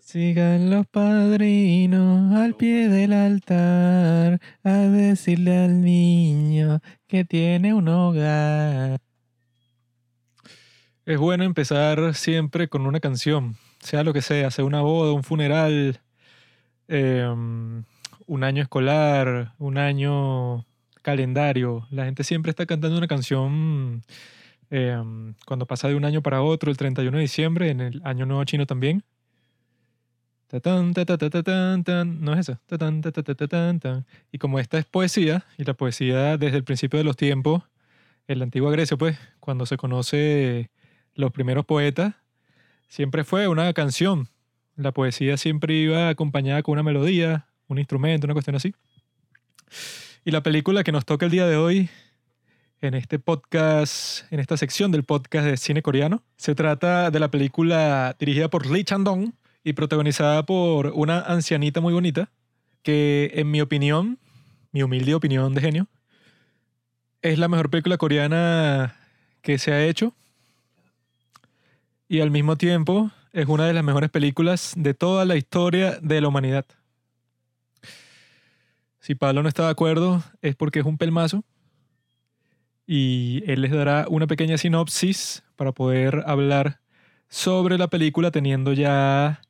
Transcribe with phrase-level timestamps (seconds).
[0.00, 9.00] Sigan los padrinos al pie del altar a decirle al niño que tiene un hogar.
[11.06, 15.24] Es bueno empezar siempre con una canción, sea lo que sea, sea una boda, un
[15.24, 16.00] funeral,
[16.86, 17.84] em,
[18.26, 20.64] un año escolar, un año
[21.02, 21.86] calendario.
[21.90, 24.02] La gente siempre está cantando una canción
[24.70, 28.26] em, cuando pasa de un año para otro, el 31 de diciembre, en el año
[28.26, 29.02] nuevo chino también.
[30.62, 32.58] No es eso.
[34.30, 37.62] Y como esta es poesía, y la poesía desde el principio de los tiempos,
[38.28, 40.70] en la antigua Grecia, pues, cuando se conoce
[41.14, 42.14] los primeros poetas,
[42.88, 44.28] siempre fue una canción.
[44.76, 48.74] La poesía siempre iba acompañada con una melodía, un instrumento, una cuestión así.
[50.24, 51.90] Y la película que nos toca el día de hoy,
[52.80, 57.30] en este podcast, en esta sección del podcast de cine coreano, se trata de la
[57.30, 59.32] película dirigida por Lee Chandong
[59.64, 62.30] y protagonizada por una ancianita muy bonita,
[62.82, 64.18] que en mi opinión,
[64.72, 65.88] mi humilde opinión de genio,
[67.22, 68.94] es la mejor película coreana
[69.40, 70.14] que se ha hecho.
[72.06, 76.20] Y al mismo tiempo es una de las mejores películas de toda la historia de
[76.20, 76.66] la humanidad.
[79.00, 81.42] Si Pablo no está de acuerdo es porque es un pelmazo.
[82.86, 86.80] Y él les dará una pequeña sinopsis para poder hablar
[87.28, 89.40] sobre la película teniendo ya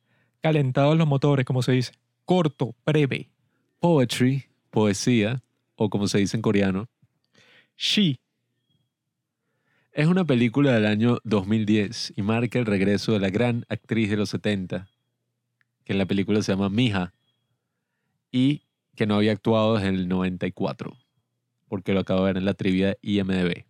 [0.45, 1.93] calentados los motores, como se dice.
[2.23, 3.31] Corto, breve.
[3.79, 5.41] Poetry, poesía,
[5.75, 6.87] o como se dice en coreano.
[7.75, 8.19] She.
[9.91, 14.17] Es una película del año 2010 y marca el regreso de la gran actriz de
[14.17, 14.87] los 70,
[15.83, 17.15] que en la película se llama Mija,
[18.31, 18.61] y
[18.95, 20.95] que no había actuado desde el 94,
[21.67, 23.65] porque lo acabo de ver en la trivia IMDB.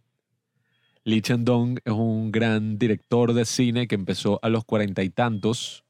[1.06, 5.85] Lee Chandong es un gran director de cine que empezó a los cuarenta y tantos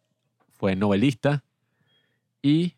[0.57, 1.43] fue novelista
[2.41, 2.73] y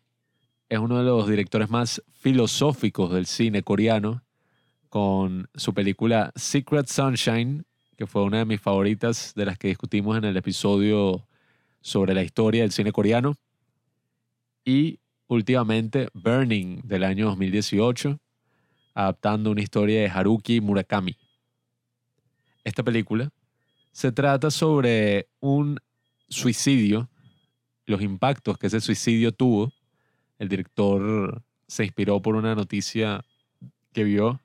[0.68, 4.22] es uno de los directores más filosóficos del cine coreano
[4.88, 7.64] con su película Secret Sunshine,
[7.96, 11.26] que fue una de mis favoritas de las que discutimos en el episodio
[11.80, 13.34] sobre la historia del cine coreano.
[14.64, 18.18] Y últimamente Burning del año 2018,
[18.94, 21.16] adaptando una historia de Haruki Murakami.
[22.64, 23.30] Esta película
[23.92, 25.78] se trata sobre un
[26.28, 27.08] suicidio
[27.88, 29.72] los impactos que ese suicidio tuvo,
[30.38, 33.24] el director se inspiró por una noticia
[33.92, 34.40] que vio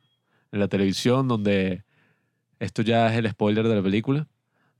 [0.54, 1.84] en la televisión donde
[2.60, 4.28] esto ya es el spoiler de la película.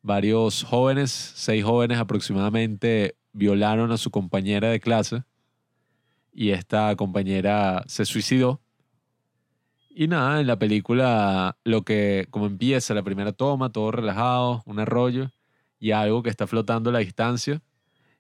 [0.02, 5.24] Varios jóvenes, seis jóvenes aproximadamente, violaron a su compañera de clase
[6.32, 8.62] y esta compañera se suicidó.
[9.90, 14.80] Y nada, en la película lo que como empieza la primera toma, todo relajado, un
[14.80, 15.32] arroyo
[15.80, 17.62] y algo que está flotando a la distancia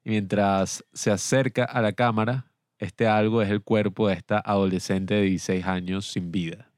[0.03, 5.13] y mientras se acerca a la cámara, este algo es el cuerpo de esta adolescente
[5.13, 6.69] de 16 años sin vida.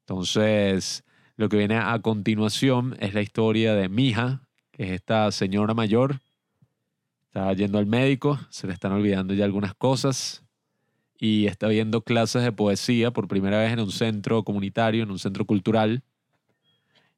[0.00, 1.04] Entonces,
[1.36, 6.20] lo que viene a continuación es la historia de Mija, que es esta señora mayor.
[7.26, 10.42] Está yendo al médico, se le están olvidando ya algunas cosas
[11.18, 15.18] y está viendo clases de poesía por primera vez en un centro comunitario, en un
[15.18, 16.02] centro cultural.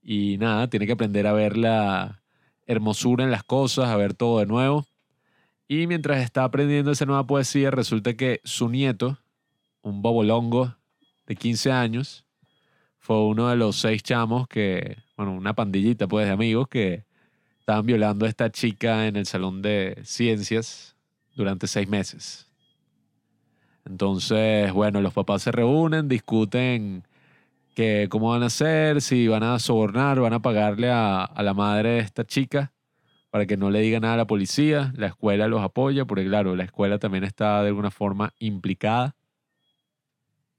[0.02, 2.22] Y nada, tiene que aprender a ver la,
[2.68, 4.86] hermosura en las cosas, a ver todo de nuevo.
[5.66, 9.18] Y mientras está aprendiendo esa nueva poesía, resulta que su nieto,
[9.82, 10.76] un bobolongo
[11.26, 12.24] de 15 años,
[12.98, 17.04] fue uno de los seis chamos que, bueno, una pandillita pues de amigos que
[17.58, 20.94] estaban violando a esta chica en el salón de ciencias
[21.34, 22.46] durante seis meses.
[23.86, 27.07] Entonces, bueno, los papás se reúnen, discuten
[27.78, 31.90] que cómo van a hacer, si van a sobornar, van a pagarle a, la madre
[31.90, 32.72] de esta chica
[33.30, 34.92] para que no le diga nada a la policía.
[34.96, 39.14] La escuela los apoya, porque claro, la escuela también está de alguna forma implicada.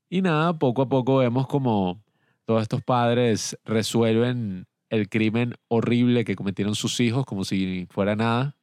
[0.10, 2.02] Y nada, poco a poco vemos como
[2.46, 8.56] todos estos padres resuelven el crimen horrible que cometieron sus hijos como si fuera nada.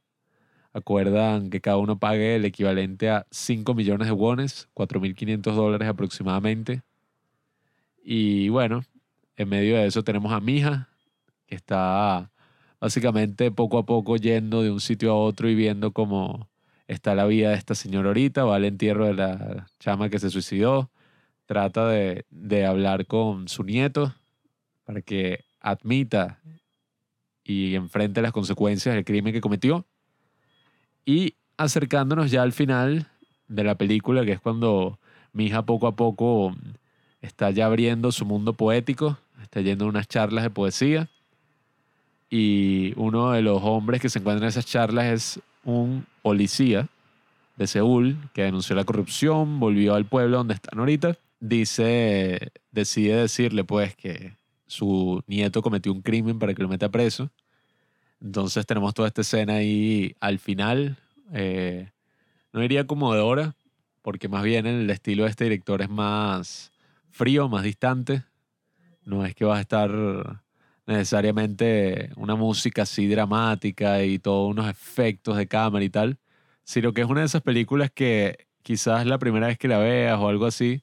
[0.72, 6.80] Acuerdan que cada uno pague el equivalente a 5 millones de wones, 4.500 dólares aproximadamente,
[8.08, 8.84] y bueno,
[9.36, 10.88] en medio de eso tenemos a Mija,
[11.44, 12.30] que está
[12.80, 16.48] básicamente poco a poco yendo de un sitio a otro y viendo cómo
[16.86, 20.30] está la vida de esta señora ahorita, va al entierro de la chama que se
[20.30, 20.88] suicidó,
[21.47, 24.14] trata de, de hablar con su nieto
[24.84, 26.41] para que admita
[27.42, 29.84] y enfrente las consecuencias del crimen que cometió.
[31.04, 33.09] Y acercándonos ya al final
[33.48, 35.00] de la película, que es cuando
[35.32, 36.54] mi hija poco a poco
[37.21, 41.09] está ya abriendo su mundo poético, está yendo a unas charlas de poesía
[42.30, 46.89] y uno de los hombres que se encuentra en esas charlas es un policía
[47.57, 53.65] de Seúl que denunció la corrupción, volvió al pueblo donde están ahorita, dice, decide decirle
[53.65, 54.34] pues que
[54.66, 57.30] su nieto cometió un crimen para que lo meta preso.
[58.21, 60.97] Entonces tenemos toda esta escena ahí al final.
[61.33, 61.91] eh,
[62.53, 63.54] no diría conmovedora,
[64.01, 66.72] porque más bien el estilo de este director es más
[67.16, 68.24] frío, más distante.
[69.04, 69.91] No es que vas a estar
[70.86, 76.18] necesariamente una música así dramática y todos unos efectos de cámara y tal,
[76.63, 80.18] sino que es una de esas películas que quizás la primera vez que la veas
[80.18, 80.83] o algo así,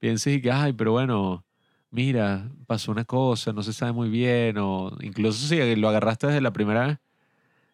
[0.00, 1.44] pienses y que, ay, pero bueno,
[1.90, 6.40] mira, pasó una cosa, no se sabe muy bien, o incluso si lo agarraste desde
[6.40, 6.98] la primera vez,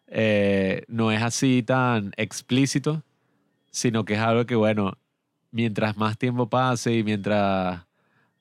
[0.07, 3.03] eh, no es así tan explícito,
[3.71, 4.93] sino que es algo que, bueno,
[5.51, 7.85] mientras más tiempo pase y mientras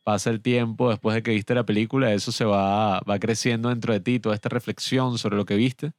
[0.04, 3.92] pasa el tiempo después de que viste la película, eso se va, va creciendo dentro
[3.92, 5.92] de ti, toda esta reflexión sobre lo que viste.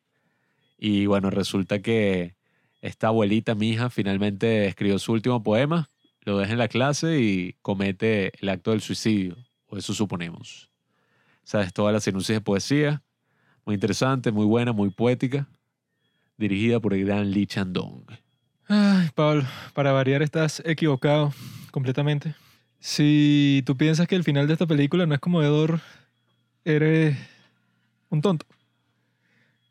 [0.77, 2.35] Y bueno, resulta que
[2.81, 5.89] esta abuelita, mi hija, finalmente escribió su último poema,
[6.21, 9.37] lo deja en la clase y comete el acto del suicidio,
[9.67, 10.71] o eso suponemos.
[11.43, 13.03] Sabes, toda la sinusis de poesía,
[13.65, 15.47] muy interesante, muy buena, muy poética,
[16.37, 18.05] dirigida por el gran Lee Chandong.
[18.73, 21.33] Ay, Pablo, para variar estás equivocado
[21.71, 22.35] completamente.
[22.79, 25.81] Si tú piensas que el final de esta película no es conmovedor,
[26.63, 27.18] eres
[28.09, 28.45] un tonto.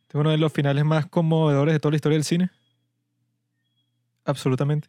[0.03, 2.51] Este es uno de los finales más conmovedores de toda la historia del cine.
[4.27, 4.89] Absolutamente.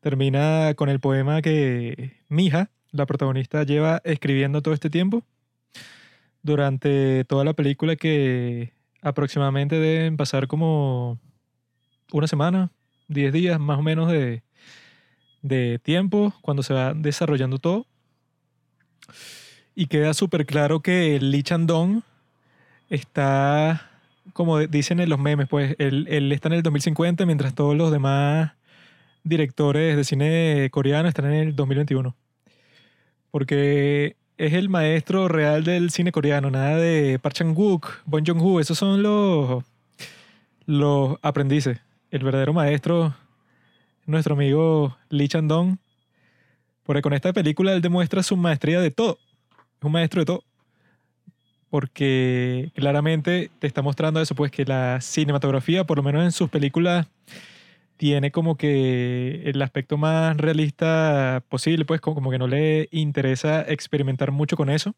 [0.00, 5.24] Termina con el poema que Mija, la protagonista, lleva escribiendo todo este tiempo.
[6.42, 11.18] Durante toda la película que aproximadamente deben pasar como
[12.12, 12.70] una semana,
[13.08, 14.42] 10 días más o menos de,
[15.42, 17.86] de tiempo cuando se va desarrollando todo.
[19.74, 22.02] Y queda súper claro que Lee Chandong
[22.88, 23.90] está,
[24.32, 27.92] como dicen en los memes, pues él, él está en el 2050 mientras todos los
[27.92, 28.52] demás
[29.22, 32.14] directores de cine coreano están en el 2021.
[33.30, 38.78] Porque es el maestro real del cine coreano, nada de Park Chan-wook, Bong Joon-ho, esos
[38.78, 39.64] son los,
[40.66, 41.80] los aprendices.
[42.16, 43.14] El verdadero maestro,
[44.06, 45.76] nuestro amigo Lee Chandong,
[46.82, 49.18] porque con esta película él demuestra su maestría de todo.
[49.78, 50.44] Es un maestro de todo.
[51.68, 56.48] Porque claramente te está mostrando eso, pues que la cinematografía, por lo menos en sus
[56.48, 57.06] películas,
[57.98, 64.30] tiene como que el aspecto más realista posible, pues como, que no le interesa experimentar
[64.32, 64.94] mucho con eso,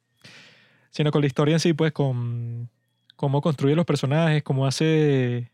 [0.90, 2.70] sino con la historia en sí, pues con
[3.16, 5.50] cómo construye los personajes, cómo hace,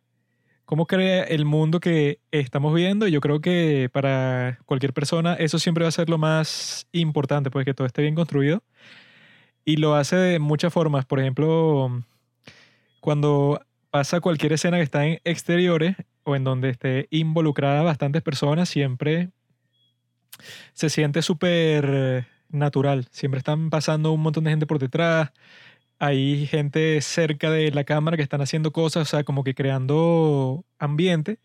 [0.64, 3.06] cómo crea el mundo que estamos viendo.
[3.06, 7.50] Y yo creo que para cualquier persona eso siempre va a ser lo más importante,
[7.50, 8.62] pues que todo esté bien construido.
[9.64, 11.06] Y lo hace de muchas formas.
[11.06, 12.02] Por ejemplo,
[13.00, 18.68] cuando pasa cualquier escena que está en exteriores o en donde esté involucrada bastantes personas,
[18.68, 19.30] siempre
[20.72, 23.06] se siente súper natural.
[23.10, 25.30] Siempre están pasando un montón de gente por detrás.
[26.04, 30.66] Hay gente cerca de la cámara que están haciendo cosas, o sea, como que creando
[30.78, 31.38] ambiente.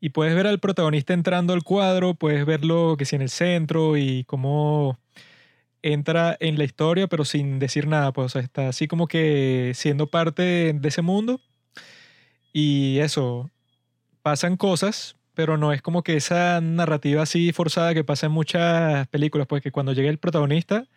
[0.00, 3.96] Y puedes ver al protagonista entrando al cuadro, puedes verlo que sí en el centro
[3.96, 4.98] y cómo
[5.82, 10.08] entra en la historia, pero sin decir nada, pues o está así como que siendo
[10.08, 11.40] parte de ese mundo.
[12.52, 13.50] Y eso,
[14.22, 19.06] pasan cosas, pero no es como que esa narrativa así forzada que pasa en muchas
[19.08, 20.88] películas, pues que cuando llega el protagonista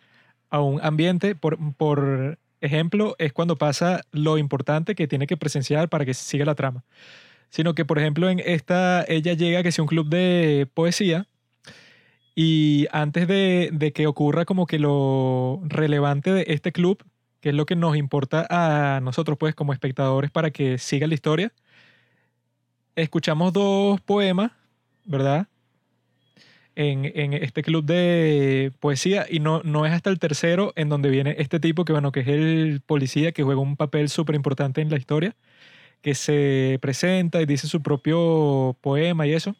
[0.50, 5.88] a un ambiente, por, por ejemplo, es cuando pasa lo importante que tiene que presenciar
[5.88, 6.84] para que siga la trama.
[7.50, 11.26] Sino que, por ejemplo, en esta, ella llega que sea un club de poesía
[12.34, 17.04] y antes de, de que ocurra como que lo relevante de este club,
[17.40, 21.14] que es lo que nos importa a nosotros, pues, como espectadores, para que siga la
[21.14, 21.52] historia,
[22.96, 24.52] escuchamos dos poemas,
[25.04, 25.46] ¿verdad?
[26.76, 31.08] En, en, este club de poesía y no, no es hasta el tercero en donde
[31.08, 34.80] viene este tipo que, bueno, que es el policía que juega un papel súper importante
[34.80, 35.36] en la historia,
[36.02, 39.54] que se presenta y dice su propio poema y eso.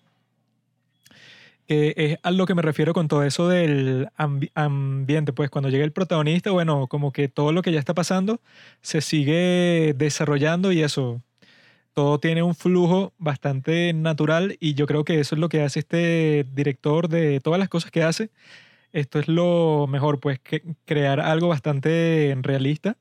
[1.67, 5.71] Que es a lo que me refiero con todo eso del ambi ambiente, pues cuando
[5.71, 8.41] llega el protagonista, bueno, como que todo lo que ya está pasando
[8.83, 11.23] se sigue desarrollando y eso,
[11.95, 15.81] todo tiene un flujo bastante natural y yo creo que eso es lo que hace
[15.81, 18.31] este director de todas las cosas que hace.
[18.93, 20.41] Esto es lo mejor, pues
[20.85, 22.97] crear algo bastante realista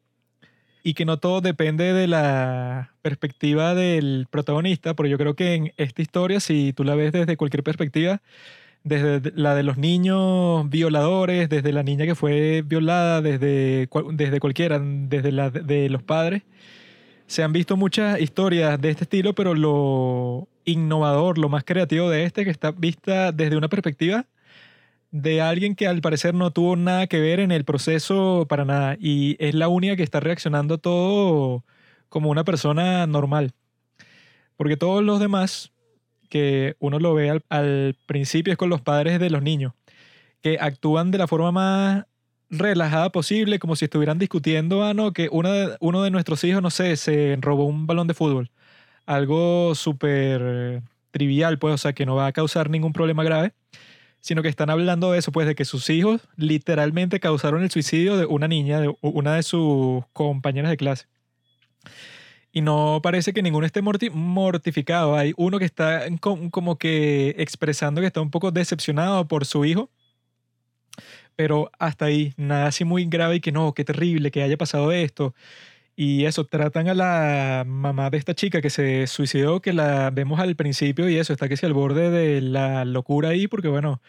[0.84, 5.74] y que no todo depende de la perspectiva del protagonista, porque yo creo que en
[5.78, 8.22] esta historia, si tú la ves desde cualquier perspectiva,
[8.84, 14.80] desde la de los niños violadores, desde la niña que fue violada, desde, desde cualquiera,
[14.80, 16.44] desde la de los padres,
[17.34, 22.26] se han visto muchas historias de este estilo, pero lo innovador, lo más creativo de
[22.26, 24.28] este, que está vista desde una perspectiva
[25.10, 28.98] de alguien que al parecer no tuvo nada que ver en el proceso para nada
[29.00, 31.64] y es la única que está reaccionando todo
[32.08, 33.54] como una persona normal.
[34.56, 35.72] Porque todos los demás,
[36.30, 39.74] que uno lo ve al, al principio, es con los padres de los niños,
[40.44, 42.06] que actúan de la forma más
[42.58, 46.62] relajada posible, como si estuvieran discutiendo, ah, no, que uno de, uno de nuestros hijos,
[46.62, 48.52] no sé, se robó un balón de fútbol.
[49.06, 50.82] Algo súper
[51.12, 53.54] trivial, pues, o sea, que no va a causar ningún problema grave,
[54.22, 58.18] sino que están hablando de eso, pues, de que sus hijos literalmente causaron el suicidio
[58.18, 61.06] de una niña, de una de sus compañeras de clase.
[62.52, 65.16] Y no parece que ninguno esté morti- mortificado.
[65.16, 69.66] Hay uno que está com- como que expresando que está un poco decepcionado por su
[69.66, 69.90] hijo
[71.36, 74.92] pero hasta ahí, nada así muy grave y que no, qué terrible que haya pasado
[74.92, 75.34] esto.
[75.96, 80.40] Y eso, tratan a la mamá de esta chica que se suicidó, que la vemos
[80.40, 84.02] al principio y eso, está que al borde de la locura ahí, porque bueno,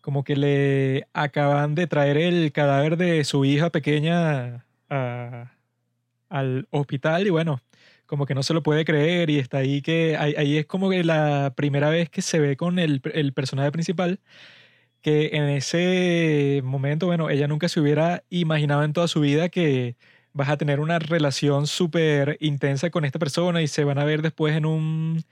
[0.00, 4.64] como que le acaban de traer el cadáver de su hija pequeña
[6.28, 7.60] al hospital y bueno,
[8.06, 10.90] como que no se lo puede creer y está ahí que ahí, ahí es como
[10.90, 14.20] que la primera vez que se ve con el, el personaje principal
[15.02, 19.96] que en ese momento, bueno, ella nunca se hubiera imaginado en toda su vida que
[20.32, 24.22] vas a tener una relación súper intensa con esta persona y se van a ver
[24.22, 25.24] después en un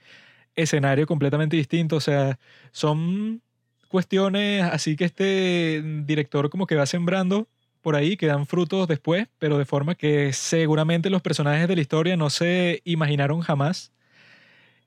[0.55, 1.95] escenario completamente distinto.
[1.97, 2.39] O sea,
[2.71, 3.41] son
[3.89, 7.47] cuestiones así que este director como que va sembrando
[7.81, 11.81] por ahí, que dan frutos después, pero de forma que seguramente los personajes de la
[11.81, 13.91] historia no se imaginaron jamás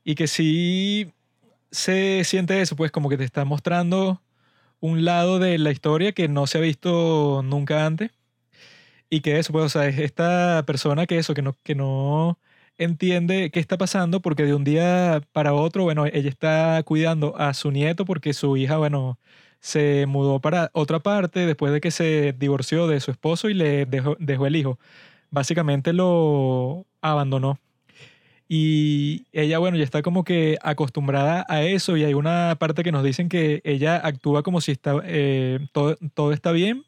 [0.04, 1.12] y que sí
[1.70, 4.22] se siente eso, pues como que te está mostrando
[4.84, 8.10] un lado de la historia que no se ha visto nunca antes.
[9.10, 12.38] Y que eso, pues, o es esta persona que eso, que no, que no
[12.78, 17.54] entiende qué está pasando porque de un día para otro, bueno, ella está cuidando a
[17.54, 19.18] su nieto porque su hija, bueno,
[19.60, 23.86] se mudó para otra parte después de que se divorció de su esposo y le
[23.86, 24.78] dejó, dejó el hijo.
[25.30, 27.58] Básicamente lo abandonó.
[28.48, 32.92] Y ella, bueno, ya está como que acostumbrada a eso y hay una parte que
[32.92, 36.84] nos dicen que ella actúa como si está, eh, todo, todo está bien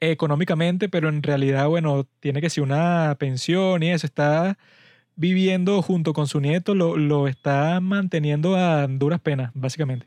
[0.00, 4.58] económicamente, pero en realidad, bueno, tiene que ser una pensión y eso, está
[5.16, 10.06] viviendo junto con su nieto, lo, lo está manteniendo a duras penas, básicamente.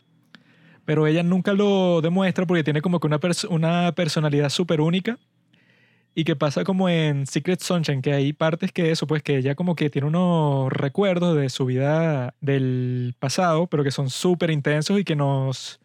[0.86, 5.18] Pero ella nunca lo demuestra porque tiene como que una, pers- una personalidad súper única
[6.16, 9.56] y que pasa como en Secret Sunshine, que hay partes que eso, pues que ella
[9.56, 15.00] como que tiene unos recuerdos de su vida del pasado, pero que son súper intensos
[15.00, 15.80] y que nos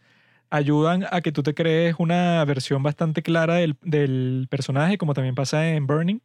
[0.50, 5.34] ayudan a que tú te crees una versión bastante clara del, del personaje, como también
[5.34, 6.20] pasa en Burning.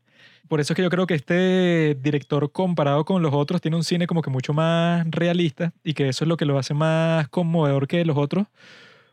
[0.47, 3.83] Por eso es que yo creo que este director comparado con los otros tiene un
[3.83, 7.27] cine como que mucho más realista y que eso es lo que lo hace más
[7.29, 8.47] conmovedor que los otros.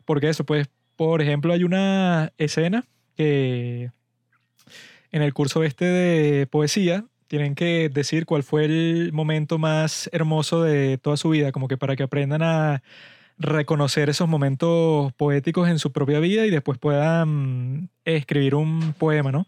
[0.05, 3.91] Porque eso, pues, por ejemplo, hay una escena que
[5.15, 10.61] en el curso este de poesía tienen que decir cuál fue el momento más hermoso
[10.61, 12.83] de toda su vida, como que para que aprendan a
[13.39, 19.47] reconocer esos momentos poéticos en su propia vida y después puedan escribir un poema, ¿no?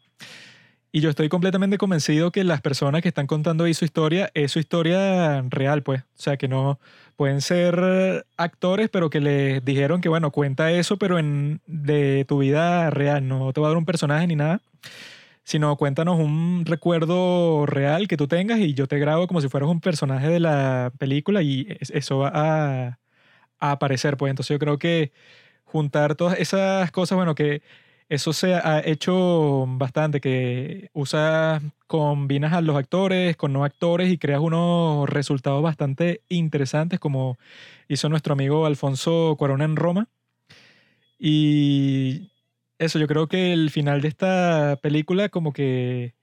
[0.93, 4.53] Y yo estoy completamente convencido que las personas que están contando ahí su historia es
[4.53, 6.01] su historia real, pues.
[6.01, 6.79] O sea, que no
[7.17, 12.39] pueden ser actores, pero que les dijeron que, bueno, cuenta eso, pero en, de tu
[12.39, 13.27] vida real.
[13.27, 14.61] No te va a dar un personaje ni nada,
[15.47, 19.69] sino cuéntanos un recuerdo real que tú tengas y yo te grabo como si fueras
[19.69, 22.99] un personaje de la película y es- eso va a,
[23.59, 24.29] a aparecer, pues.
[24.31, 25.11] Entonces yo creo que
[25.65, 27.61] juntar todas esas cosas, bueno, que
[28.09, 34.17] eso se ha hecho bastante, que usas, combinas a los actores con no actores y
[34.17, 37.37] creas unos resultados bastante interesantes, como
[37.89, 40.09] hizo nuestro amigo Alfonso Cuarón en Roma.
[41.19, 42.31] Y
[42.79, 46.13] eso, yo creo que el final de esta película, como que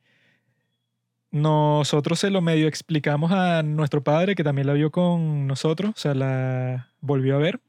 [1.30, 5.98] nosotros se lo medio explicamos a nuestro padre, que también la vio con nosotros, o
[5.98, 7.60] sea, la volvió a ver.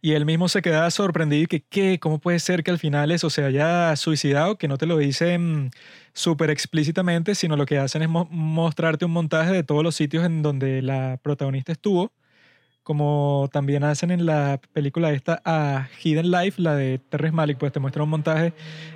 [0.00, 1.98] Y él mismo se queda sorprendido y que, ¿qué?
[1.98, 4.56] ¿Cómo puede ser que al final eso se haya suicidado?
[4.56, 5.70] Que no te lo dicen
[6.12, 10.24] súper explícitamente, sino lo que hacen es mo- mostrarte un montaje de todos los sitios
[10.24, 12.12] en donde la protagonista estuvo,
[12.88, 17.70] como también hacen en la película esta a Hidden Life, la de Terrence Malick, pues
[17.70, 18.54] te muestra un montaje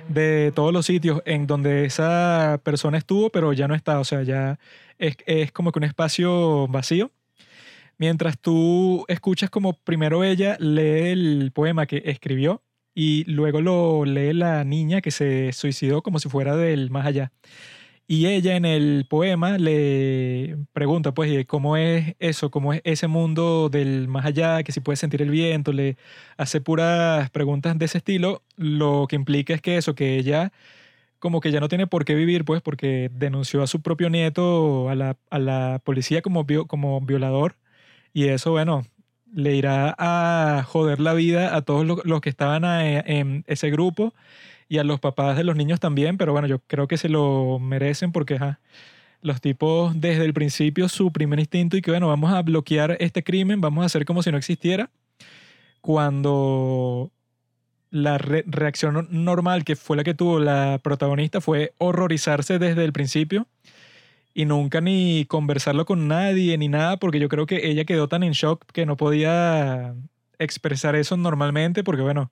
[0.09, 4.23] de todos los sitios en donde esa persona estuvo, pero ya no está, o sea,
[4.23, 4.57] ya
[4.97, 7.11] es, es como que un espacio vacío.
[7.99, 12.63] Mientras tú escuchas como primero ella lee el poema que escribió
[12.95, 17.31] y luego lo lee la niña que se suicidó como si fuera del más allá.
[18.05, 22.51] Y ella en el poema le pregunta, pues, ¿y ¿cómo es eso?
[22.51, 24.61] ¿Cómo es ese mundo del más allá?
[24.63, 25.97] Que si puede sentir el viento, le
[26.37, 28.43] hace puras preguntas de ese estilo.
[28.57, 30.51] Lo que implica es que eso, que ella
[31.19, 34.89] como que ya no tiene por qué vivir, pues, porque denunció a su propio nieto
[34.89, 37.57] a la, a la policía como, como violador.
[38.13, 38.85] Y eso, bueno,
[39.33, 44.13] le irá a joder la vida a todos los, que estaban en ese grupo
[44.69, 47.59] y a los papás de los niños también, pero bueno, yo creo que se lo
[47.59, 48.39] merecen porque
[49.21, 53.23] los tipos desde el principio su primer instinto y que bueno, vamos a bloquear este
[53.23, 54.89] crimen, vamos a hacer como si no existiera,
[55.81, 57.11] cuando
[57.89, 62.83] la re- reacción no- normal que fue la que tuvo la protagonista fue horrorizarse desde
[62.85, 63.47] el principio
[64.33, 68.23] y nunca ni conversarlo con nadie ni nada, porque yo creo que ella quedó tan
[68.23, 69.95] en shock que no podía
[70.39, 72.31] expresar eso normalmente, porque bueno,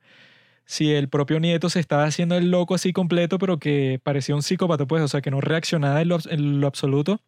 [0.66, 4.44] si el propio nieto se estaba haciendo el loco así completo, pero que parecía un
[4.44, 7.22] psicópata, pues, o sea, que no reaccionaba en lo, en lo absoluto.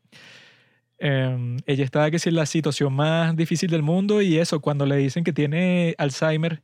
[0.99, 4.95] eh, ella estaba que en la situación más difícil del mundo y eso, cuando le
[4.97, 6.63] dicen que tiene Alzheimer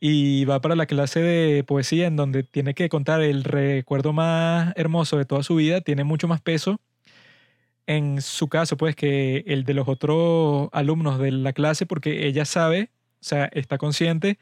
[0.00, 4.72] y va para la clase de poesía en donde tiene que contar el recuerdo más
[4.76, 6.80] hermoso de toda su vida, tiene mucho más peso
[7.90, 12.44] en su caso, pues, que el de los otros alumnos de la clase, porque ella
[12.44, 14.38] sabe, o sea, está consciente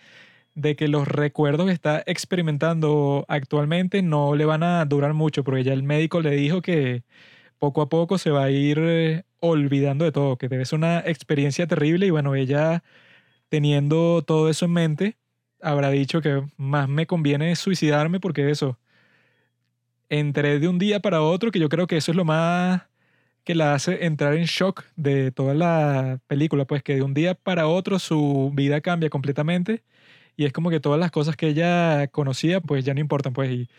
[0.54, 5.64] de que los recuerdos que está experimentando actualmente no le van a durar mucho, porque
[5.64, 7.04] ya el médico le dijo que
[7.58, 11.00] poco a poco se va a ir eh, olvidando de todo, que debe ser una
[11.00, 12.84] experiencia terrible y bueno, ella
[13.50, 15.18] teniendo todo eso en mente,
[15.62, 18.78] habrá dicho que más me conviene suicidarme porque eso,
[20.08, 22.87] entré de un día para otro, que yo creo que eso es lo más
[23.48, 27.32] que la hace entrar en shock de toda la película, pues que de un día
[27.34, 29.84] para otro su vida cambia completamente
[30.36, 33.50] y es como que todas las cosas que ella conocía pues ya no importan, pues
[33.50, 33.70] y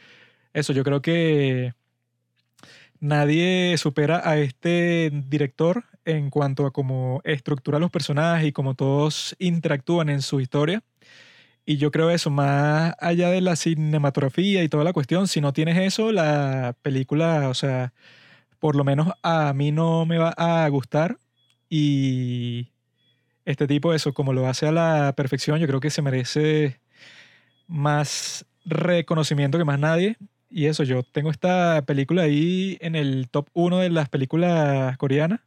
[0.53, 1.73] eso yo creo que
[2.99, 9.35] nadie supera a este director en cuanto a cómo estructura los personajes y cómo todos
[9.37, 10.81] interactúan en su historia.
[11.63, 15.53] Y yo creo eso, más allá de la cinematografía y toda la cuestión, si no
[15.53, 17.93] tienes eso, la película, o sea,
[18.59, 21.17] por lo menos a mí no me va a gustar.
[21.69, 22.69] Y
[23.45, 26.79] este tipo, eso, como lo hace a la perfección, yo creo que se merece
[27.67, 30.17] más reconocimiento que más nadie.
[30.49, 35.41] Y eso, yo tengo esta película ahí en el top 1 de las películas coreanas.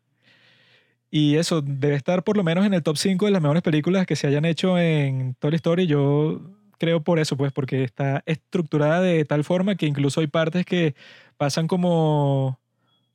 [1.11, 4.07] Y eso, debe estar por lo menos en el top 5 de las mejores películas
[4.07, 5.87] que se hayan hecho en Toy Story.
[5.87, 6.40] Yo
[6.79, 10.94] creo por eso, pues, porque está estructurada de tal forma que incluso hay partes que
[11.37, 12.59] pasan como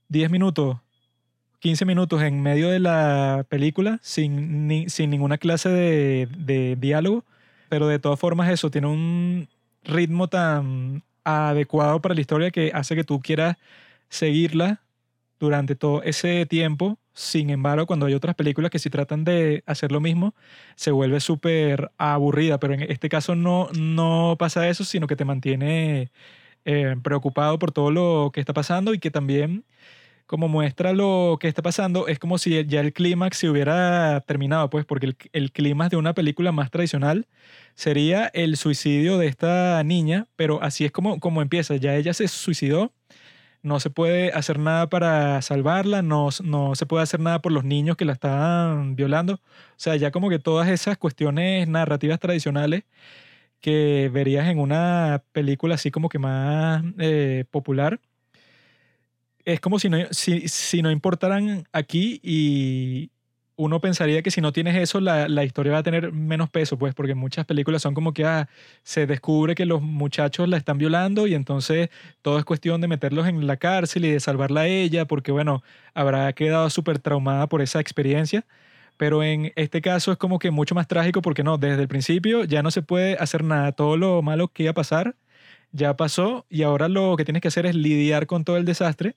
[0.09, 0.77] 10 minutos,
[1.59, 7.23] 15 minutos en medio de la película sin, ni- sin ninguna clase de, de diálogo.
[7.69, 9.47] Pero de todas formas eso tiene un
[9.83, 13.57] ritmo tan adecuado para la historia que hace que tú quieras
[14.09, 14.81] seguirla
[15.39, 16.97] durante todo ese tiempo.
[17.13, 20.33] Sin embargo, cuando hay otras películas que si tratan de hacer lo mismo,
[20.75, 22.59] se vuelve súper aburrida.
[22.59, 26.11] Pero en este caso no, no pasa eso, sino que te mantiene
[26.65, 29.65] eh, preocupado por todo lo que está pasando y que también,
[30.27, 34.69] como muestra lo que está pasando, es como si ya el clímax se hubiera terminado,
[34.69, 37.27] pues, porque el, clímax de una película más tradicional
[37.75, 41.75] sería el suicidio de esta niña, pero así es como, como empieza.
[41.77, 42.91] Ya ella se suicidó
[43.63, 47.63] no se puede hacer nada para salvarla, no, no se puede hacer nada por los
[47.63, 49.33] niños que la estaban violando.
[49.35, 49.39] O
[49.77, 52.83] sea, ya como que todas esas cuestiones narrativas tradicionales
[53.61, 57.99] que verías en una película así como que más eh, popular,
[59.47, 63.11] es como si no, si, si no importaran aquí y
[63.55, 66.77] uno pensaría que si no tienes eso, la, la historia va a tener menos peso,
[66.77, 68.49] pues, porque muchas películas son como que ah,
[68.83, 71.89] se descubre que los muchachos la están violando y entonces
[72.21, 75.63] todo es cuestión de meterlos en la cárcel y de salvarla a ella, porque bueno,
[75.93, 78.45] habrá quedado súper traumada por esa experiencia.
[78.97, 82.43] Pero en este caso es como que mucho más trágico porque no, desde el principio
[82.45, 83.71] ya no se puede hacer nada.
[83.71, 85.15] Todo lo malo que iba a pasar
[85.71, 89.15] ya pasó y ahora lo que tienes que hacer es lidiar con todo el desastre.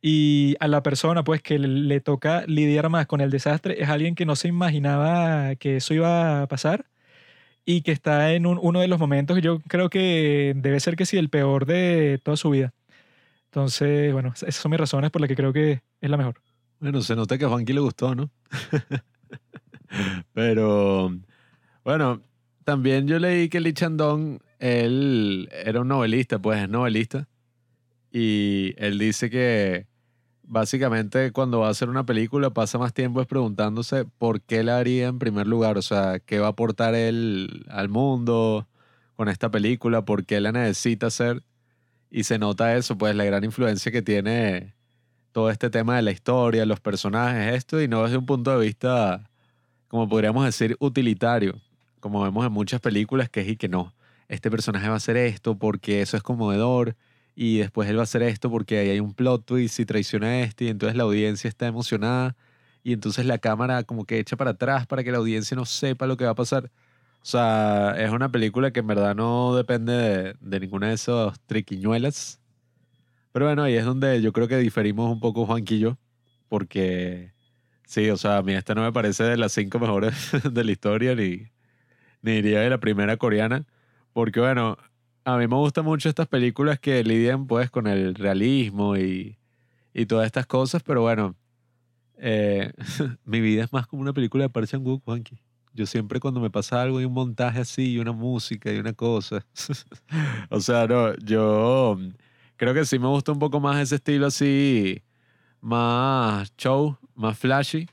[0.00, 4.14] Y a la persona pues que le, toca lidiar más con el desastre es alguien
[4.14, 6.86] que no se imaginaba que eso iba a pasar
[7.64, 10.96] y que está en un- uno de los momentos que yo creo que debe ser
[10.96, 12.72] que sí el peor de toda su vida.
[13.46, 16.36] Entonces, bueno, esas son mis razones por las que creo que es la mejor.
[16.80, 18.30] Bueno, se nota que a Juanqui le gustó, ¿no?
[20.32, 21.10] Pero,
[21.84, 22.22] bueno,
[22.64, 27.26] también yo leí que Lee Chandong, él era un novelista, pues es novelista.
[28.12, 29.86] Y él dice que
[30.42, 34.78] básicamente cuando va a hacer una película pasa más tiempo es preguntándose por qué la
[34.78, 38.66] haría en primer lugar, o sea, qué va a aportar él al mundo
[39.16, 41.42] con esta película, por qué la necesita hacer.
[42.10, 44.74] y se nota eso, pues la gran influencia que tiene
[45.32, 48.66] todo este tema de la historia, los personajes, esto, y no desde un punto de
[48.66, 49.30] vista,
[49.88, 51.60] como podríamos decir, utilitario,
[52.00, 53.94] como vemos en muchas películas, que es y que no,
[54.28, 56.96] este personaje va a hacer esto porque eso es conmovedor,
[57.40, 60.26] y después él va a hacer esto porque ahí hay un plot twist y traiciona
[60.26, 62.36] a este, y entonces la audiencia está emocionada,
[62.82, 66.08] y entonces la cámara como que echa para atrás para que la audiencia no sepa
[66.08, 66.64] lo que va a pasar.
[67.22, 71.38] O sea, es una película que en verdad no depende de, de ninguna de esas
[71.46, 72.40] triquiñuelas.
[73.32, 75.98] Pero bueno, ahí es donde yo creo que diferimos un poco Juanquillo y yo.
[76.48, 77.34] Porque,
[77.84, 80.72] sí, o sea, a mí esta no me parece de las cinco mejores de la
[80.72, 81.46] historia, ni,
[82.22, 83.64] ni diría de la primera coreana.
[84.12, 84.78] Porque bueno,
[85.34, 89.36] a mí me gustan mucho estas películas que lidian pues con el realismo y,
[89.92, 90.82] y todas estas cosas.
[90.82, 91.36] Pero bueno,
[92.16, 92.72] eh,
[93.24, 95.38] mi vida es más como una película de Park Chan-wook, Juanqui.
[95.74, 99.46] Yo siempre cuando me pasa algo y un montaje así, una música y una cosa.
[100.50, 101.98] o sea, no, yo
[102.56, 105.02] creo que sí me gusta un poco más ese estilo así,
[105.60, 107.86] más show, más flashy.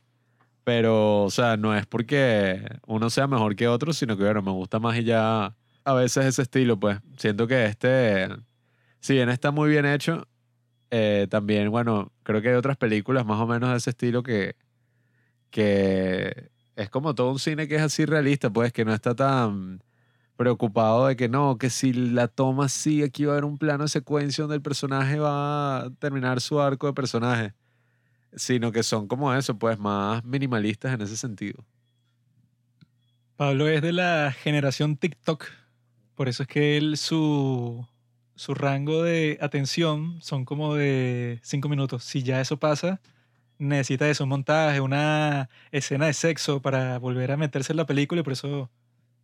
[0.63, 4.51] Pero, o sea, no es porque uno sea mejor que otro, sino que, bueno, me
[4.51, 5.53] gusta más y ya
[5.85, 6.99] a veces ese estilo, pues.
[7.17, 8.27] Siento que este,
[8.99, 10.27] si bien está muy bien hecho,
[10.91, 14.55] eh, también, bueno, creo que hay otras películas más o menos de ese estilo que,
[15.51, 19.81] que es como todo un cine que es así realista, pues que no está tan
[20.35, 23.83] preocupado de que no, que si la toma así, aquí va a haber un plano
[23.83, 27.53] de secuencia donde el personaje va a terminar su arco de personaje,
[28.35, 31.63] sino que son como eso, pues más minimalistas en ese sentido.
[33.37, 35.45] Pablo es de la generación TikTok,
[36.15, 37.85] por eso es que él su,
[38.35, 42.03] su rango de atención son como de cinco minutos.
[42.03, 43.01] Si ya eso pasa,
[43.57, 48.21] necesita eso, un montaje, una escena de sexo para volver a meterse en la película
[48.21, 48.69] y por eso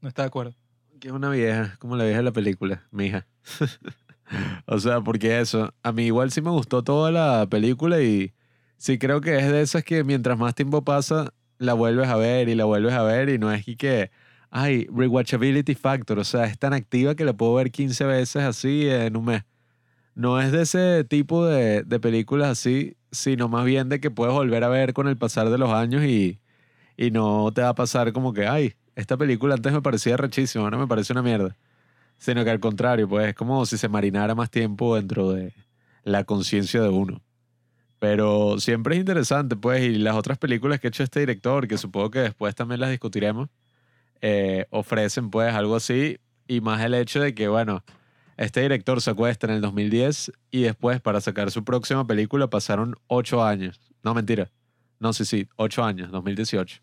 [0.01, 0.55] no está de acuerdo.
[0.99, 3.25] Que es una vieja, como la vieja de la película, mi hija.
[4.65, 8.33] o sea, porque eso, a mí igual sí me gustó toda la película y
[8.77, 12.49] sí creo que es de esas que mientras más tiempo pasa, la vuelves a ver
[12.49, 14.11] y la vuelves a ver y no es que,
[14.51, 18.87] ay, rewatchability factor, o sea, es tan activa que la puedo ver 15 veces así
[18.87, 19.43] en un mes.
[20.15, 24.33] No es de ese tipo de, de películas así, sino más bien de que puedes
[24.33, 26.41] volver a ver con el pasar de los años y,
[26.97, 30.65] y no te va a pasar como que, ay, esta película antes me parecía rechísima,
[30.65, 31.57] ahora me parece una mierda.
[32.17, 35.53] Sino que al contrario, pues es como si se marinara más tiempo dentro de
[36.03, 37.21] la conciencia de uno.
[37.99, 41.77] Pero siempre es interesante, pues, y las otras películas que ha hecho este director, que
[41.77, 43.49] supongo que después también las discutiremos,
[44.21, 47.83] eh, ofrecen pues algo así, y más el hecho de que, bueno,
[48.37, 52.95] este director se acuesta en el 2010 y después para sacar su próxima película pasaron
[53.07, 53.79] ocho años.
[54.03, 54.49] No, mentira.
[54.99, 56.81] No, sí, sí, ocho años, 2018.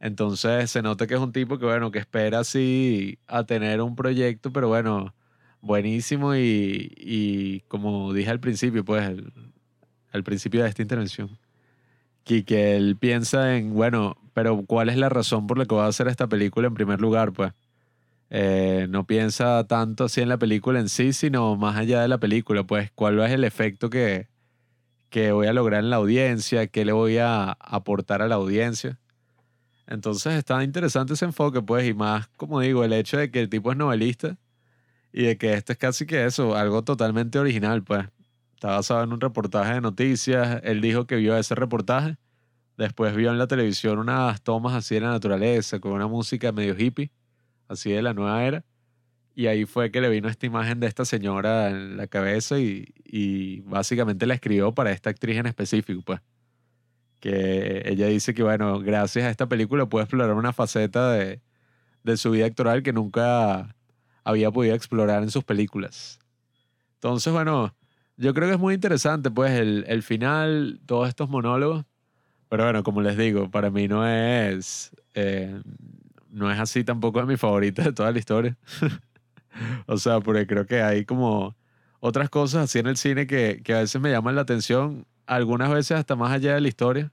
[0.00, 3.94] Entonces se nota que es un tipo que, bueno, que espera así a tener un
[3.96, 5.14] proyecto, pero bueno,
[5.60, 9.12] buenísimo y, y como dije al principio, pues,
[10.12, 11.38] al principio de esta intervención,
[12.30, 15.86] que, que él piensa en, bueno, pero ¿cuál es la razón por la que va
[15.86, 17.52] a hacer esta película en primer lugar, pues?
[18.30, 22.18] Eh, no piensa tanto así en la película en sí, sino más allá de la
[22.18, 24.28] película, pues cuál es el efecto que,
[25.08, 29.00] que voy a lograr en la audiencia, qué le voy a aportar a la audiencia.
[29.88, 33.48] Entonces está interesante ese enfoque, pues, y más, como digo, el hecho de que el
[33.48, 34.36] tipo es novelista
[35.12, 38.06] y de que esto es casi que eso, algo totalmente original, pues.
[38.60, 42.18] Está basado en un reportaje de noticias, él dijo que vio ese reportaje,
[42.76, 46.78] después vio en la televisión unas tomas así de la naturaleza, con una música medio
[46.78, 47.10] hippie
[47.68, 48.62] así de la nueva era.
[49.34, 53.62] Y ahí fue que le vino esta imagen de esta señora en la cabeza y,
[53.64, 56.20] básicamente la escribió para esta actriz en específico, pues.
[57.18, 61.40] Que ella dice que, bueno, gracias a esta película puede explorar una faceta de,
[62.04, 63.74] de su vida actoral que nunca
[64.22, 66.18] había podido explorar en sus películas.
[66.96, 67.74] Entonces, bueno,
[68.20, 71.86] yo creo que es muy interesante, pues, el, el final, todos estos monólogos.
[72.50, 74.92] Pero bueno, como les digo, para mí no es...
[75.14, 75.60] Eh,
[76.28, 78.56] no es así tampoco de mi favorita de toda la historia.
[79.86, 81.56] o sea, porque creo que hay como
[82.00, 85.70] otras cosas así en el cine que, que, a veces me llaman la atención, algunas
[85.70, 87.12] veces hasta más allá de la historia.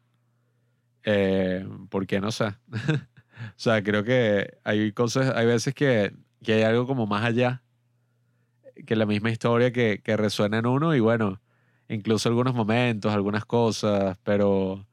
[1.04, 2.46] Eh, porque no sé.
[2.72, 7.64] o sea, creo que hay cosas, hay veces que, que, hay algo como más allá
[8.86, 11.40] que la misma historia que, que resuena en uno y bueno,
[11.90, 14.86] incluso algunos momentos, algunas cosas, pero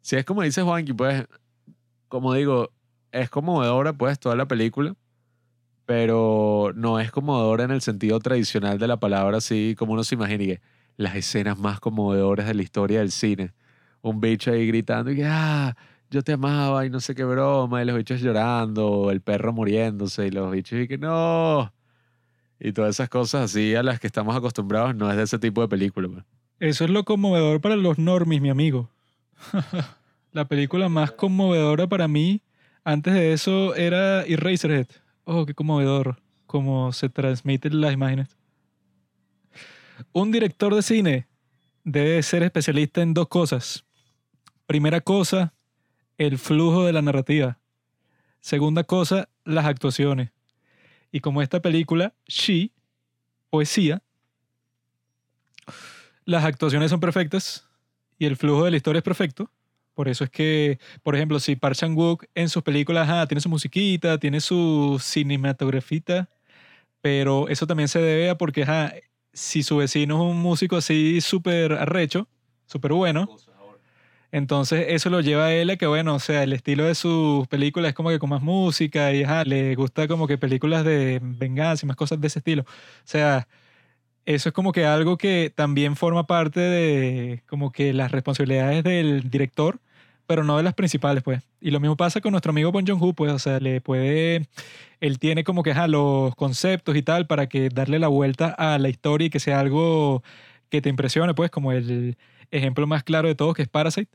[0.00, 1.26] si es como dice Juanqui, pues,
[2.08, 2.70] como digo,
[3.12, 4.94] es conmovedora, pues, toda la película,
[5.86, 10.14] pero no es conmovedora en el sentido tradicional de la palabra, así como uno se
[10.14, 10.60] imagina, que
[10.96, 13.52] las escenas más conmovedoras de la historia del cine.
[14.02, 15.76] Un bicho ahí gritando y que, ah,
[16.10, 20.26] yo te amaba y no sé qué broma, y los bichos llorando, el perro muriéndose,
[20.28, 21.72] y los bichos y que no.
[22.60, 25.60] Y todas esas cosas así a las que estamos acostumbrados no es de ese tipo
[25.60, 26.08] de película.
[26.08, 26.24] pues.
[26.60, 28.90] Eso es lo conmovedor para los normies, mi amigo.
[30.32, 32.42] la película más conmovedora para mí
[32.84, 34.86] antes de eso era Eraserhead.
[35.24, 38.28] Oh, qué conmovedor cómo se transmiten las imágenes.
[40.12, 41.28] Un director de cine
[41.84, 43.84] debe ser especialista en dos cosas.
[44.66, 45.54] Primera cosa,
[46.16, 47.58] el flujo de la narrativa.
[48.40, 50.30] Segunda cosa, las actuaciones.
[51.10, 52.70] Y como esta película, She,
[53.50, 54.02] poesía,
[56.24, 57.66] las actuaciones son perfectas
[58.18, 59.50] y el flujo de la historia es perfecto.
[59.94, 64.18] Por eso es que, por ejemplo, si Park Chan-wook en sus películas tiene su musiquita,
[64.18, 66.28] tiene su cinematografita,
[67.00, 68.66] pero eso también se debe a porque
[69.32, 72.28] si su vecino es un músico así súper arrecho,
[72.66, 73.28] súper bueno,
[74.32, 77.46] entonces eso lo lleva a él a que, bueno, o sea, el estilo de sus
[77.48, 81.20] películas es como que con más música y ajá, le gusta como que películas de
[81.22, 82.62] venganza y más cosas de ese estilo.
[82.62, 82.66] O
[83.04, 83.48] sea,
[84.26, 89.30] eso es como que algo que también forma parte de como que las responsabilidades del
[89.30, 89.80] director,
[90.26, 91.42] pero no de las principales, pues.
[91.60, 94.46] Y lo mismo pasa con nuestro amigo Bon Joon-ho, pues, o sea, le puede,
[95.00, 98.78] él tiene como que, ajá, los conceptos y tal para que darle la vuelta a
[98.78, 100.22] la historia y que sea algo
[100.70, 102.16] que te impresione, pues, como el
[102.50, 104.10] ejemplo más claro de todos, que es Parasite.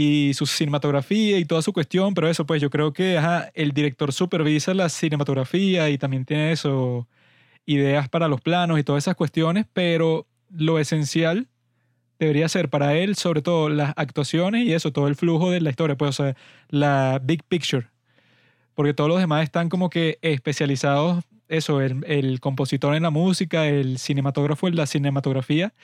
[0.00, 3.72] Y su cinematografía y toda su cuestión, pero eso, pues, yo creo que, ajá, el
[3.72, 7.08] director supervisa la cinematografía y también tiene eso,
[7.66, 11.48] ideas para los planos y todas esas cuestiones, pero lo esencial
[12.20, 15.70] debería ser para él, sobre todo las actuaciones y eso, todo el flujo de la
[15.70, 16.36] historia, pues, o sea,
[16.68, 17.88] la big picture.
[18.74, 23.66] Porque todos los demás están como que especializados, eso, el, el compositor en la música,
[23.66, 25.74] el cinematógrafo en la cinematografía.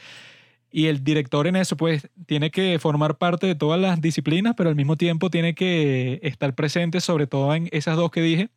[0.76, 4.70] Y el director en eso, pues, tiene que formar parte de todas las disciplinas, pero
[4.70, 8.48] al mismo tiempo tiene que estar presente, sobre todo en esas dos que dije.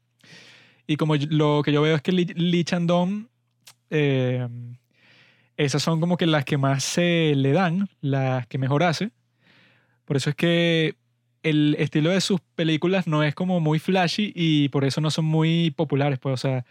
[0.88, 3.28] Y como lo que yo veo es que Lee, Lee Chandong,
[3.92, 4.48] eh,
[5.58, 9.12] esas son como que las que más se le dan, las que mejor hace.
[10.04, 10.96] Por eso es que
[11.44, 15.26] el estilo de sus películas no es como muy flashy y por eso no son
[15.26, 16.18] muy populares.
[16.18, 16.66] Pues, o sea,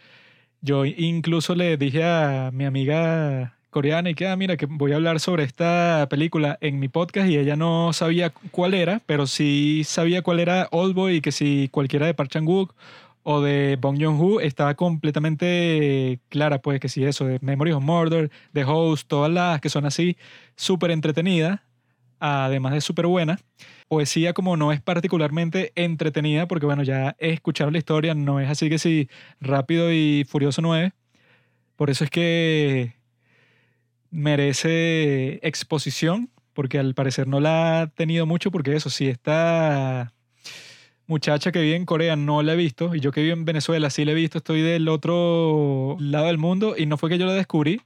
[0.59, 4.95] yo incluso le dije a mi amiga coreana y que, ah, mira, que voy a
[4.95, 9.83] hablar sobre esta película en mi podcast y ella no sabía cuál era, pero sí
[9.85, 12.73] sabía cuál era Oldboy y que si cualquiera de Park Chan-wook
[13.21, 18.31] o de Bong Joon-ho estaba completamente clara, pues que si eso, de Memories of Murder,
[18.53, 20.17] The Host, todas las que son así,
[20.55, 21.59] súper entretenidas,
[22.19, 23.45] además de súper buenas.
[23.87, 28.69] Poesía como no es particularmente entretenida, porque bueno, ya escucharon la historia, no es así
[28.71, 29.07] que si
[29.39, 30.93] Rápido y Furioso 9.
[31.75, 32.96] Por eso es que
[34.11, 40.13] merece exposición, porque al parecer no la ha tenido mucho, porque eso, si esta
[41.07, 43.89] muchacha que vive en Corea no la he visto, y yo que vivo en Venezuela
[43.89, 47.25] sí la he visto, estoy del otro lado del mundo, y no fue que yo
[47.25, 47.81] la descubrí,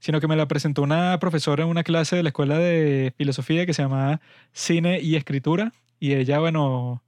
[0.00, 3.66] sino que me la presentó una profesora en una clase de la escuela de filosofía
[3.66, 4.20] que se llamaba
[4.52, 7.02] Cine y Escritura, y ella, bueno,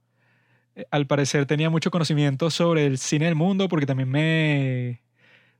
[0.75, 5.01] eh, al parecer tenía mucho conocimiento sobre el cine del mundo, porque también me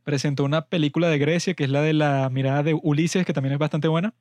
[0.04, 3.54] presentó una película de Grecia, que es la de la mirada de Ulises, que también
[3.54, 4.14] es bastante buena.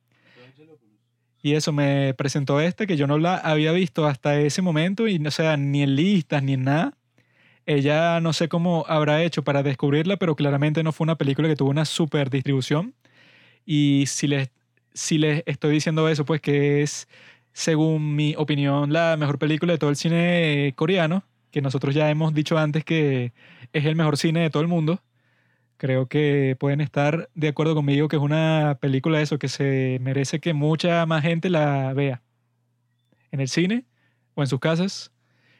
[1.43, 5.19] Y eso me presentó esta que yo no la había visto hasta ese momento y
[5.19, 6.95] no sea ni en listas ni en nada.
[7.67, 11.57] Ella no sé cómo habrá hecho para descubrirla, pero claramente no fue una película que
[11.57, 12.95] tuvo una super distribución.
[13.67, 14.51] Y si les,
[14.95, 17.09] si les estoy diciendo eso, pues que es,
[17.53, 22.35] según mi opinión, la mejor película de todo el cine coreano, que nosotros ya hemos
[22.35, 23.33] dicho antes que
[23.73, 25.01] es el mejor cine de todo el mundo.
[25.83, 30.39] Creo que pueden estar de acuerdo conmigo que es una película eso que se merece
[30.39, 32.23] que mucha más gente la vea
[33.33, 33.85] en el cine
[34.35, 35.11] o en sus casas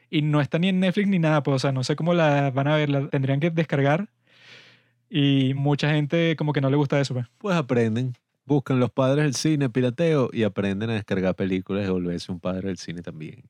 [0.09, 2.51] y no está ni en Netflix ni nada, pues o sea, no sé cómo la
[2.51, 4.11] van a ver, la tendrían que descargar
[5.09, 7.25] y mucha gente como que no le gusta eso, pues.
[7.37, 8.13] Pues aprenden.
[8.45, 12.69] Buscan los padres del cine, pirateo, y aprenden a descargar películas y volverse un padre
[12.69, 13.43] del cine también.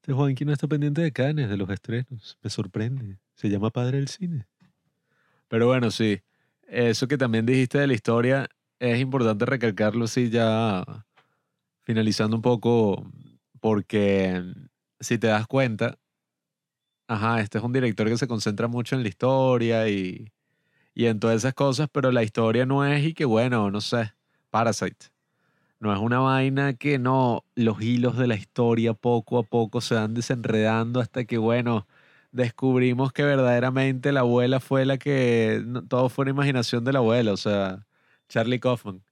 [0.00, 2.38] Este Juanqui no está pendiente de Cannes, de los estrenos.
[2.42, 3.18] Me sorprende.
[3.34, 4.46] Se llama padre del cine.
[5.50, 6.22] Pero bueno, sí.
[6.68, 10.84] Eso que también dijiste de la historia, es importante recalcarlo, sí, ya
[11.82, 13.10] finalizando un poco,
[13.60, 14.44] porque
[15.00, 15.98] si te das cuenta,
[17.08, 20.32] ajá, este es un director que se concentra mucho en la historia y,
[20.94, 24.12] y en todas esas cosas, pero la historia no es y que bueno, no sé,
[24.50, 25.06] Parasite.
[25.80, 29.96] No es una vaina que no, los hilos de la historia poco a poco se
[29.96, 31.88] van desenredando hasta que bueno,
[32.32, 37.32] descubrimos que verdaderamente la abuela fue la que, todo fue una imaginación de la abuela,
[37.32, 37.86] o sea,
[38.28, 39.02] Charlie Kaufman.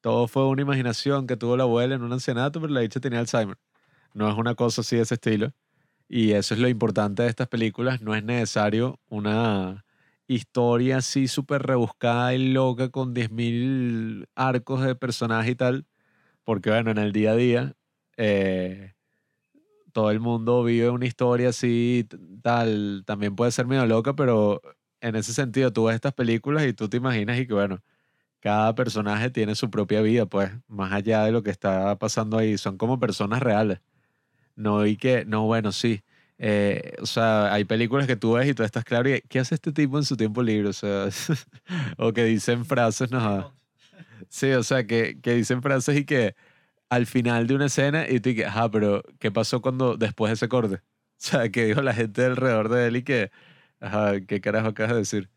[0.00, 3.20] Todo fue una imaginación que tuvo la abuela en un ancianato, pero la dicha tenía
[3.20, 3.58] Alzheimer.
[4.14, 5.52] No es una cosa así de ese estilo.
[6.08, 8.00] Y eso es lo importante de estas películas.
[8.02, 9.84] No es necesario una
[10.28, 15.86] historia así súper rebuscada y loca con 10.000 arcos de personaje y tal.
[16.44, 17.74] Porque bueno, en el día a día
[18.16, 18.94] eh,
[19.96, 22.06] todo el mundo vive una historia así
[22.42, 23.02] tal.
[23.06, 24.60] También puede ser medio loca, pero
[25.00, 27.80] en ese sentido tú ves estas películas y tú te imaginas y que bueno,
[28.40, 32.58] cada personaje tiene su propia vida, pues, más allá de lo que está pasando ahí.
[32.58, 33.80] Son como personas reales.
[34.54, 36.02] No, y que, no, bueno, sí.
[36.36, 39.54] eh, o sea, hay películas que tú ves y tú estás claro, y, ¿qué hace
[39.54, 40.68] este tipo en su tiempo libre?
[40.68, 41.08] O sea,
[41.96, 43.50] o que dicen frases, no.
[44.28, 46.34] Sí, o sea, que, que dicen frases y que
[46.88, 50.34] al final de una escena y tú que, ajá, pero ¿qué pasó cuando después de
[50.34, 50.82] ese corte?
[51.18, 53.30] O sea, que dijo la gente alrededor de él y que,
[53.80, 55.30] ajá, ¿qué carajo acabas de decir?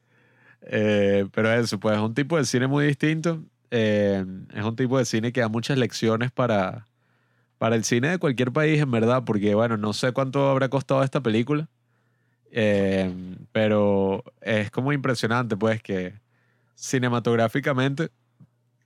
[0.61, 3.43] Eh, pero eso, pues es un tipo de cine muy distinto.
[3.71, 6.87] eh, es un tipo de cine que da muchas lecciones para,
[7.57, 11.03] para el cine de cualquier país, en verdad, porque, bueno, no sé cuánto habrá costado
[11.03, 11.69] esta película,
[12.51, 13.13] eh,
[13.51, 16.15] pero es como impresionante, pues, que
[16.75, 18.09] cinematográficamente,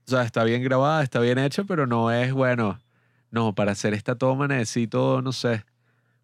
[0.08, 2.80] o sea, está bien grabada, está bien hecha, pero no es, bueno,
[3.32, 5.64] no, para hacer esta toma necesito, no sé,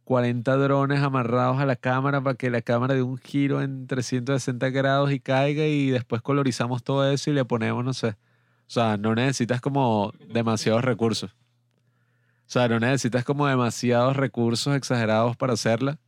[0.04, 4.70] 40 drones amarrados a la cámara para que la cámara dé un giro en 360
[4.72, 8.10] grados y caiga y después colorizamos todo eso y le ponemos, no sé.
[8.10, 11.32] O sea, no necesitas como demasiados recursos.
[11.32, 16.00] O sea, no necesitas como demasiados recursos exagerados para hacerla.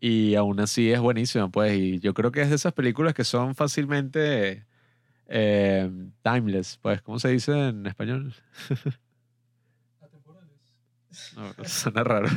[0.00, 1.74] Y aún así es buenísima, pues.
[1.78, 4.66] Y yo creo que es de esas películas que son fácilmente
[5.26, 5.90] eh,
[6.22, 7.02] timeless, pues.
[7.02, 8.34] ¿Cómo se dice en español?
[11.36, 12.28] No, suena raro.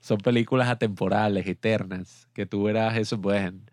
[0.00, 3.68] Son películas atemporales, eternas, que tú verás eso pues en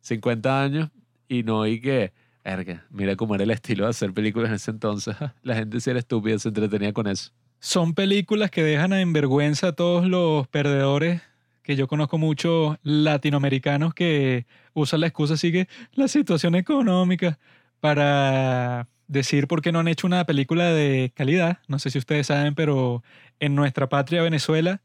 [0.00, 0.90] 50 años
[1.28, 2.12] y no y que,
[2.44, 5.16] verga, mira cómo era el estilo de hacer películas en ese entonces.
[5.42, 7.32] La gente si era estúpida, se entretenía con eso.
[7.58, 11.22] Son películas que dejan en vergüenza a todos los perdedores
[11.66, 17.40] que yo conozco muchos latinoamericanos que usan la excusa así que la situación económica
[17.80, 21.58] para decir por qué no han hecho una película de calidad.
[21.66, 23.02] No sé si ustedes saben, pero
[23.40, 24.80] en nuestra patria Venezuela,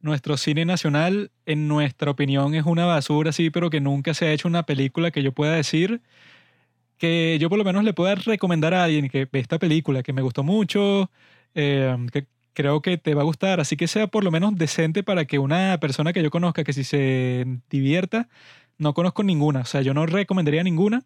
[0.00, 4.32] nuestro cine nacional, en nuestra opinión, es una basura así, pero que nunca se ha
[4.32, 6.00] hecho una película que yo pueda decir
[6.96, 10.12] que yo por lo menos le pueda recomendar a alguien que ve esta película, que
[10.12, 11.10] me gustó mucho,
[11.54, 15.02] eh, que creo que te va a gustar, así que sea por lo menos decente
[15.02, 18.28] para que una persona que yo conozca, que si se divierta,
[18.78, 21.04] no conozco ninguna, o sea, yo no recomendaría ninguna.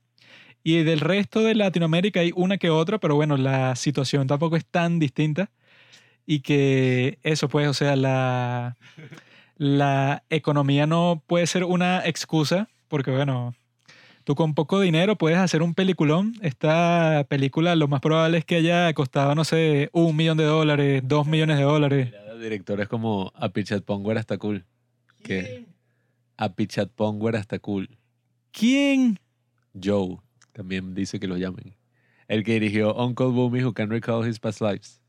[0.62, 4.64] Y del resto de Latinoamérica hay una que otra, pero bueno, la situación tampoco es
[4.64, 5.50] tan distinta.
[6.26, 8.78] Y que eso, pues, o sea, la,
[9.58, 13.54] la economía no puede ser una excusa, porque bueno,
[14.24, 16.34] tú con poco dinero puedes hacer un peliculón.
[16.40, 21.02] Esta película lo más probable es que haya costado, no sé, un millón de dólares,
[21.04, 22.06] dos millones de dólares.
[22.10, 24.64] Mira, directores como Apichat Ponguer hasta cool.
[25.22, 25.66] ¿Qué?
[26.36, 27.88] Apichat Ponguer hasta cool.
[28.50, 29.18] ¿Quién?
[29.82, 30.18] Joe
[30.52, 31.76] también dice que lo llamen.
[32.28, 35.00] El que dirigió Uncle Boomy Who Can Recall His Past Lives.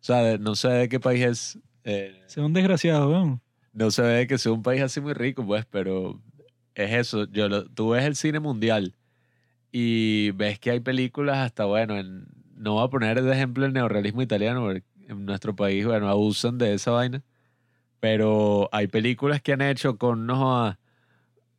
[0.00, 1.58] O sea, de- no sé de qué país es.
[1.84, 3.40] eh, Sea un desgraciado, weón.
[3.72, 6.20] no se ve que sea un país así muy rico, pues, pero
[6.84, 7.24] es eso.
[7.30, 8.94] Yo lo- tú ves el cine mundial
[9.72, 13.72] y ves que hay películas hasta, bueno, en, no voy a poner de ejemplo el
[13.72, 14.84] neorrealismo italiano, en
[15.26, 17.22] nuestro país, bueno, abusan de esa vaina,
[18.00, 20.76] pero hay películas que han hecho con no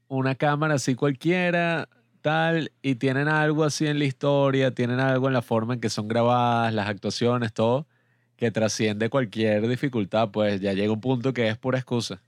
[0.08, 1.90] una cámara así cualquiera,
[2.22, 5.90] tal, y tienen algo así en la historia, tienen algo en la forma en que
[5.90, 7.88] son grabadas, las actuaciones, todo,
[8.36, 12.22] que trasciende cualquier dificultad, pues ya llega un punto que es pura excusa.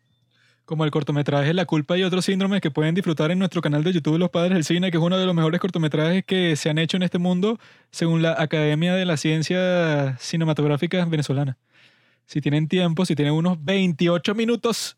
[0.65, 3.91] Como el cortometraje La culpa y otros síndromes que pueden disfrutar en nuestro canal de
[3.91, 6.77] YouTube Los Padres del Cine, que es uno de los mejores cortometrajes que se han
[6.77, 7.59] hecho en este mundo
[7.91, 11.57] según la Academia de la Ciencia Cinematográfica Venezolana.
[12.25, 14.97] Si tienen tiempo, si tienen unos 28 minutos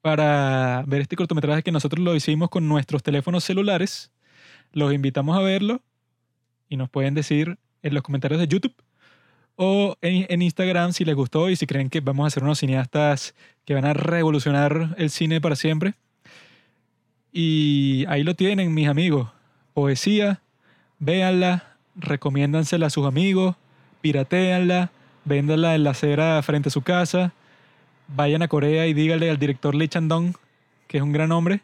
[0.00, 4.10] para ver este cortometraje que nosotros lo hicimos con nuestros teléfonos celulares,
[4.72, 5.80] los invitamos a verlo
[6.68, 8.74] y nos pueden decir en los comentarios de YouTube
[9.60, 12.60] o en, en Instagram si les gustó y si creen que vamos a ser unos
[12.60, 15.94] cineastas que van a revolucionar el cine para siempre.
[17.32, 19.28] Y ahí lo tienen, mis amigos.
[19.74, 20.40] Poesía,
[21.00, 23.56] véanla, recomiéndansela a sus amigos,
[24.00, 24.92] piratéanla,
[25.24, 27.32] véndanla en la acera frente a su casa,
[28.06, 30.34] vayan a Corea y díganle al director Lee Chandong,
[30.86, 31.62] que es un gran hombre.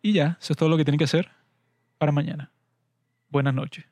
[0.00, 1.28] Y ya, eso es todo lo que tienen que hacer
[1.98, 2.50] para mañana.
[3.30, 3.91] Buenas noches.